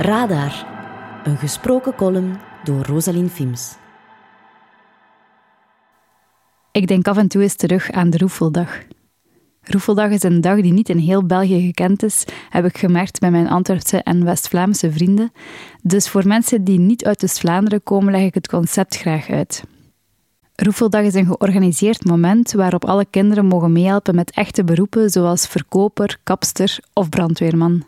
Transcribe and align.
Radar, 0.00 0.66
een 1.24 1.36
gesproken 1.36 1.94
column 1.94 2.38
door 2.64 2.84
Rosalind 2.84 3.30
Fims. 3.30 3.74
Ik 6.72 6.86
denk 6.86 7.08
af 7.08 7.16
en 7.16 7.28
toe 7.28 7.42
eens 7.42 7.56
terug 7.56 7.90
aan 7.90 8.10
de 8.10 8.18
Roefeldag. 8.18 8.78
Roefeldag 9.62 10.10
is 10.10 10.22
een 10.22 10.40
dag 10.40 10.60
die 10.60 10.72
niet 10.72 10.88
in 10.88 10.98
heel 10.98 11.26
België 11.26 11.66
gekend 11.66 12.02
is, 12.02 12.24
heb 12.50 12.64
ik 12.64 12.78
gemerkt 12.78 13.20
bij 13.20 13.30
mijn 13.30 13.48
Antwerpse 13.48 14.02
en 14.02 14.24
West-Vlaamse 14.24 14.92
vrienden. 14.92 15.32
Dus 15.82 16.08
voor 16.08 16.26
mensen 16.26 16.64
die 16.64 16.78
niet 16.78 17.04
uit 17.04 17.20
West-Vlaanderen 17.20 17.82
komen, 17.82 18.12
leg 18.12 18.22
ik 18.22 18.34
het 18.34 18.48
concept 18.48 18.96
graag 18.96 19.30
uit. 19.30 19.64
Roefeldag 20.54 21.02
is 21.02 21.14
een 21.14 21.26
georganiseerd 21.26 22.04
moment 22.04 22.52
waarop 22.52 22.84
alle 22.84 23.06
kinderen 23.10 23.46
mogen 23.46 23.72
meehelpen 23.72 24.14
met 24.14 24.30
echte 24.30 24.64
beroepen 24.64 25.10
zoals 25.10 25.46
verkoper, 25.46 26.18
kapster 26.22 26.78
of 26.92 27.08
brandweerman. 27.08 27.84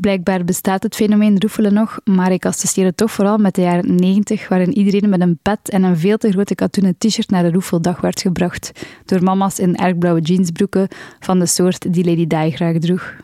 Blijkbaar 0.00 0.44
bestaat 0.44 0.82
het 0.82 0.94
fenomeen 0.94 1.40
roefelen 1.40 1.74
nog, 1.74 1.98
maar 2.04 2.32
ik 2.32 2.46
associeer 2.46 2.86
het 2.86 2.96
toch 2.96 3.10
vooral 3.10 3.38
met 3.38 3.54
de 3.54 3.62
jaren 3.62 3.94
90, 3.94 4.48
waarin 4.48 4.76
iedereen 4.76 5.08
met 5.08 5.20
een 5.20 5.38
pet 5.42 5.68
en 5.68 5.82
een 5.82 5.98
veel 5.98 6.16
te 6.16 6.30
grote 6.30 6.54
katoenen 6.54 6.94
t-shirt 6.98 7.30
naar 7.30 7.42
de 7.42 7.50
roefeldag 7.50 8.00
werd 8.00 8.20
gebracht, 8.20 8.72
door 9.04 9.22
mama's 9.22 9.58
in 9.58 9.76
erkblauwe 9.76 10.20
jeansbroeken 10.20 10.88
van 11.20 11.38
de 11.38 11.46
soort 11.46 11.92
die 11.92 12.04
Lady 12.04 12.26
Di 12.26 12.50
graag 12.50 12.78
droeg. 12.78 13.16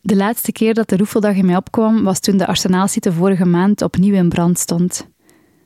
De 0.00 0.16
laatste 0.16 0.52
keer 0.52 0.74
dat 0.74 0.88
de 0.88 0.96
roefeldag 0.96 1.34
in 1.34 1.46
mij 1.46 1.56
opkwam 1.56 2.04
was 2.04 2.20
toen 2.20 2.36
de 2.36 2.46
arsenaalsite 2.46 3.12
vorige 3.12 3.46
maand 3.46 3.82
opnieuw 3.82 4.14
in 4.14 4.28
brand 4.28 4.58
stond. 4.58 5.08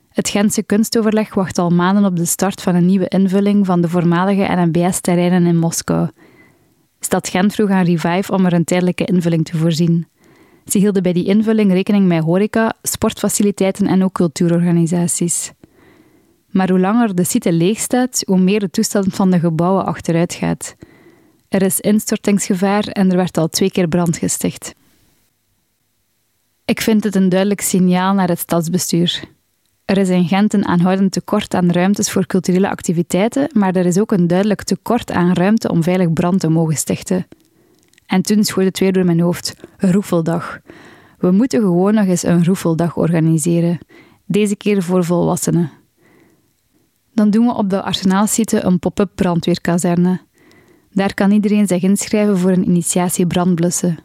Het 0.09 0.29
Gentse 0.29 0.63
kunstoverleg 0.63 1.33
wacht 1.33 1.57
al 1.57 1.69
maanden 1.69 2.05
op 2.05 2.15
de 2.15 2.25
start 2.25 2.61
van 2.61 2.75
een 2.75 2.85
nieuwe 2.85 3.07
invulling 3.07 3.65
van 3.65 3.81
de 3.81 3.89
voormalige 3.89 4.55
NMBS-terreinen 4.55 5.45
in 5.45 5.57
Moskou. 5.57 6.09
Stad 7.03 7.27
Gent 7.29 7.53
vroeg 7.53 7.69
aan 7.69 7.85
Revive 7.85 8.31
om 8.31 8.45
er 8.45 8.53
een 8.53 8.63
tijdelijke 8.63 9.05
invulling 9.05 9.45
te 9.45 9.57
voorzien. 9.57 10.07
Ze 10.65 10.77
hielden 10.77 11.03
bij 11.03 11.13
die 11.13 11.25
invulling 11.25 11.71
rekening 11.71 12.07
met 12.07 12.23
horeca, 12.23 12.73
sportfaciliteiten 12.81 13.87
en 13.87 14.03
ook 14.03 14.13
cultuurorganisaties. 14.13 15.51
Maar 16.47 16.69
hoe 16.69 16.79
langer 16.79 17.15
de 17.15 17.23
site 17.23 17.51
leeg 17.51 17.79
staat, 17.79 18.23
hoe 18.25 18.39
meer 18.39 18.59
de 18.59 18.69
toestand 18.69 19.15
van 19.15 19.31
de 19.31 19.39
gebouwen 19.39 19.85
achteruit 19.85 20.33
gaat. 20.33 20.75
Er 21.47 21.61
is 21.61 21.79
instortingsgevaar 21.79 22.83
en 22.83 23.09
er 23.09 23.17
werd 23.17 23.37
al 23.37 23.47
twee 23.47 23.71
keer 23.71 23.87
brand 23.87 24.17
gesticht. 24.17 24.73
Ik 26.65 26.81
vind 26.81 27.03
het 27.03 27.15
een 27.15 27.29
duidelijk 27.29 27.61
signaal 27.61 28.13
naar 28.13 28.27
het 28.27 28.39
stadsbestuur. 28.39 29.23
Er 29.91 29.97
is 29.97 30.09
in 30.09 30.27
Gent 30.27 30.53
een 30.53 30.65
aanhoudend 30.65 31.11
tekort 31.11 31.53
aan 31.53 31.71
ruimtes 31.71 32.11
voor 32.11 32.25
culturele 32.25 32.69
activiteiten, 32.69 33.49
maar 33.53 33.75
er 33.75 33.85
is 33.85 33.99
ook 33.99 34.11
een 34.11 34.27
duidelijk 34.27 34.63
tekort 34.63 35.11
aan 35.11 35.33
ruimte 35.33 35.69
om 35.69 35.83
veilig 35.83 36.13
brand 36.13 36.39
te 36.39 36.49
mogen 36.49 36.75
stichten. 36.77 37.27
En 38.05 38.21
toen 38.21 38.43
schoot 38.43 38.65
het 38.65 38.79
weer 38.79 38.93
door 38.93 39.05
mijn 39.05 39.19
hoofd: 39.19 39.55
roefeldag. 39.77 40.59
We 41.17 41.31
moeten 41.31 41.59
gewoon 41.59 41.93
nog 41.93 42.05
eens 42.05 42.23
een 42.23 42.45
roefeldag 42.45 42.97
organiseren. 42.97 43.79
Deze 44.25 44.55
keer 44.55 44.83
voor 44.83 45.03
volwassenen. 45.03 45.71
Dan 47.13 47.29
doen 47.29 47.45
we 47.45 47.53
op 47.53 47.69
de 47.69 47.81
Arsenaalsite 47.81 48.63
een 48.63 48.79
pop-up 48.79 49.11
brandweerkazerne. 49.15 50.21
Daar 50.91 51.13
kan 51.13 51.31
iedereen 51.31 51.67
zich 51.67 51.81
inschrijven 51.83 52.37
voor 52.37 52.51
een 52.51 52.67
initiatie 52.67 53.27
brandblussen. 53.27 53.97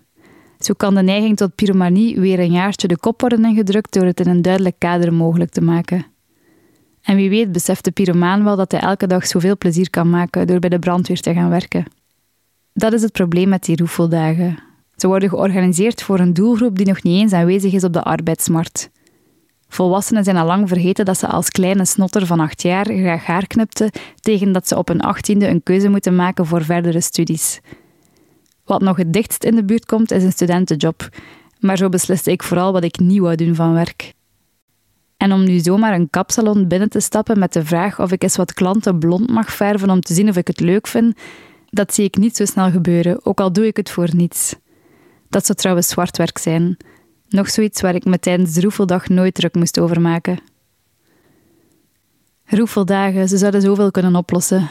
Zo 0.59 0.75
kan 0.77 0.95
de 0.95 1.03
neiging 1.03 1.37
tot 1.37 1.55
pyromanie 1.55 2.21
weer 2.21 2.39
een 2.39 2.53
jaartje 2.53 2.89
de 2.89 2.99
kop 2.99 3.21
worden 3.21 3.45
ingedrukt 3.45 3.93
door 3.93 4.05
het 4.05 4.21
in 4.21 4.29
een 4.29 4.43
duidelijk 4.43 4.79
kader 4.79 5.13
mogelijk 5.13 5.51
te 5.51 5.61
maken. 5.61 6.07
En 7.03 7.17
wie 7.17 7.29
weet 7.29 7.53
beseft 7.53 7.85
de 7.85 7.91
pyromaan 7.91 8.45
wel 8.45 8.57
dat 8.57 8.73
hij 8.73 8.81
elke 8.81 9.07
dag 9.07 9.27
zoveel 9.27 9.57
plezier 9.57 9.91
kan 9.91 10.11
maken 10.11 10.47
door 10.47 10.59
bij 10.59 10.69
de 10.69 10.79
brandweer 10.79 11.21
te 11.21 11.35
gaan 11.35 11.51
werken. 11.51 11.85
Dat 12.73 12.93
is 12.93 13.03
het 13.03 13.13
probleem 13.13 13.49
met 13.49 13.65
die 13.65 13.77
roefeldagen. 13.77 14.59
Ze 14.97 15.07
worden 15.07 15.29
georganiseerd 15.29 16.03
voor 16.03 16.19
een 16.19 16.33
doelgroep 16.35 16.77
die 16.77 16.87
nog 16.87 17.03
niet 17.03 17.21
eens 17.21 17.33
aanwezig 17.33 17.73
is 17.73 17.85
op 17.85 17.93
de 17.93 18.03
arbeidsmarkt. 18.03 18.91
Volwassenen 19.69 20.25
zijn 20.25 20.37
al 20.37 20.47
lang 20.47 20.69
vergeten 20.69 21.05
dat 21.05 21.19
ze 21.19 21.27
als 21.27 21.51
kleine 21.51 21.85
snotter 21.85 22.27
van 22.27 22.41
acht 22.41 22.63
jaar 22.63 22.85
graag 22.85 23.25
haar 23.25 23.47
knipten 23.47 23.91
tegen 24.21 24.53
dat 24.53 24.69
ze 24.69 24.79
op 24.79 24.89
hun 24.89 25.01
achttiende 25.01 25.49
een 25.49 25.63
keuze 25.63 25.89
moeten 25.89 26.17
maken 26.17 26.47
voor 26.47 26.65
verdere 26.65 27.01
studies. 27.01 27.61
Wat 28.67 28.81
nog 28.81 28.97
het 28.97 29.13
dichtst 29.13 29.45
in 29.45 29.55
de 29.55 29.65
buurt 29.65 29.87
komt, 29.87 30.11
is 30.11 30.23
een 30.23 30.33
studentenjob. 30.33 31.09
Maar 31.61 31.77
zo 31.77 31.89
besliste 31.89 32.31
ik 32.31 32.43
vooral 32.43 32.73
wat 32.73 32.85
ik 32.85 32.99
niet 32.99 33.21
wou 33.21 33.35
doen 33.35 33.55
van 33.55 33.73
werk. 33.73 34.15
En 35.17 35.33
om 35.33 35.45
nu 35.45 35.59
zomaar 35.59 35.95
een 35.95 36.11
kapsalon 36.11 36.69
binnen 36.69 36.89
te 36.89 37.01
stappen 37.01 37.39
met 37.39 37.53
de 37.53 37.65
vraag 37.65 38.01
of 38.01 38.13
ik 38.13 38.23
eens 38.23 38.37
wat 38.37 38.55
klanten 38.55 38.99
blond 38.99 39.31
mag 39.31 39.53
verven 39.53 39.91
om 39.91 40.01
te 40.01 40.15
zien 40.15 40.29
of 40.29 40.37
ik 40.37 40.47
het 40.47 40.61
leuk 40.61 40.87
vind, 40.87 41.19
dat 41.71 41.95
zie 41.95 42.05
ik 42.05 42.17
niet 42.17 42.37
zo 42.37 42.45
snel 42.45 42.71
gebeuren, 42.71 43.27
ook 43.27 43.41
al 43.41 43.53
doe 43.53 43.67
ik 43.67 43.77
het 43.77 43.91
voor 43.91 44.09
niets. 44.15 44.55
Dat 45.29 45.47
zou 45.47 45.59
trouwens 45.59 45.89
zwart 45.89 46.17
werk 46.17 46.39
zijn. 46.39 46.77
Nog 47.29 47.51
zoiets 47.51 47.81
waar 47.81 47.95
ik 47.95 48.05
me 48.05 48.19
tijdens 48.19 48.53
de 48.53 48.61
roefeldag 48.61 49.09
nooit 49.09 49.35
druk 49.35 49.55
moest 49.55 49.81
over 49.81 50.01
maken. 50.01 50.39
Roefeldagen, 52.45 53.29
ze 53.29 53.37
zouden 53.37 53.63
zoveel 53.63 53.91
kunnen 53.91 54.17
oplossen. 54.17 54.69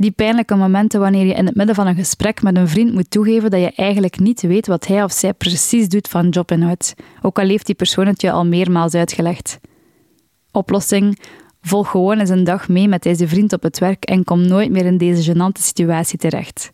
Die 0.00 0.10
pijnlijke 0.10 0.54
momenten 0.54 1.00
wanneer 1.00 1.26
je 1.26 1.34
in 1.34 1.46
het 1.46 1.54
midden 1.54 1.74
van 1.74 1.86
een 1.86 1.94
gesprek 1.94 2.42
met 2.42 2.56
een 2.56 2.68
vriend 2.68 2.92
moet 2.92 3.10
toegeven 3.10 3.50
dat 3.50 3.60
je 3.60 3.72
eigenlijk 3.72 4.18
niet 4.18 4.40
weet 4.40 4.66
wat 4.66 4.86
hij 4.86 5.02
of 5.02 5.12
zij 5.12 5.32
precies 5.34 5.88
doet 5.88 6.08
van 6.08 6.28
jobinhoud, 6.28 6.94
ook 7.22 7.38
al 7.38 7.46
heeft 7.46 7.66
die 7.66 7.74
persoon 7.74 8.06
het 8.06 8.20
je 8.20 8.30
al 8.30 8.46
meermaals 8.46 8.94
uitgelegd. 8.94 9.58
Oplossing: 10.52 11.18
volg 11.60 11.90
gewoon 11.90 12.18
eens 12.18 12.30
een 12.30 12.44
dag 12.44 12.68
mee 12.68 12.88
met 12.88 13.02
deze 13.02 13.28
vriend 13.28 13.52
op 13.52 13.62
het 13.62 13.78
werk 13.78 14.04
en 14.04 14.24
kom 14.24 14.46
nooit 14.46 14.70
meer 14.70 14.84
in 14.84 14.98
deze 14.98 15.32
gênante 15.32 15.62
situatie 15.62 16.18
terecht. 16.18 16.68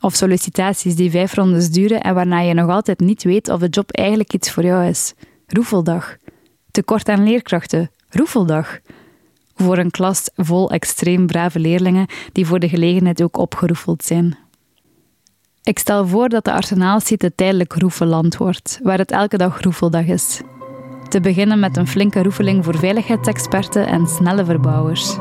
Of 0.00 0.14
sollicitaties 0.14 0.94
die 0.94 1.10
vijf 1.10 1.34
rondes 1.34 1.70
duren 1.70 2.00
en 2.00 2.14
waarna 2.14 2.40
je 2.40 2.54
nog 2.54 2.70
altijd 2.70 3.00
niet 3.00 3.22
weet 3.22 3.48
of 3.48 3.60
de 3.60 3.68
job 3.68 3.90
eigenlijk 3.90 4.32
iets 4.32 4.50
voor 4.50 4.64
jou 4.64 4.86
is. 4.86 5.14
Roefeldag. 5.46 6.16
Tekort 6.70 7.08
aan 7.08 7.24
leerkrachten. 7.24 7.90
Roefeldag 8.08 8.78
voor 9.60 9.78
een 9.78 9.90
klas 9.90 10.30
vol 10.36 10.70
extreem 10.70 11.26
brave 11.26 11.58
leerlingen 11.58 12.06
die 12.32 12.46
voor 12.46 12.58
de 12.58 12.68
gelegenheid 12.68 13.22
ook 13.22 13.36
opgeroefeld 13.36 14.04
zijn. 14.04 14.38
Ik 15.62 15.78
stel 15.78 16.06
voor 16.06 16.28
dat 16.28 16.44
de 16.44 16.52
arsenaalsite 16.52 17.34
tijdelijk 17.34 17.72
roefeland 17.72 18.36
wordt, 18.36 18.80
waar 18.82 18.98
het 18.98 19.10
elke 19.10 19.36
dag 19.36 19.62
roefeldag 19.62 20.06
is. 20.06 20.40
Te 21.08 21.20
beginnen 21.20 21.58
met 21.58 21.76
een 21.76 21.86
flinke 21.86 22.22
roefeling 22.22 22.64
voor 22.64 22.78
veiligheidsexperten 22.78 23.86
en 23.86 24.06
snelle 24.06 24.44
verbouwers. 24.44 25.16